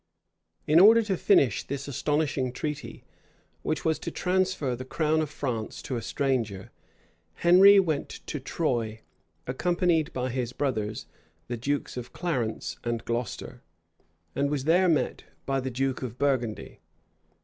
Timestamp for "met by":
14.89-15.59